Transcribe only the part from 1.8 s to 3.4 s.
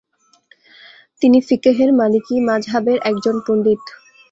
মালিকি মাজহাবের একজন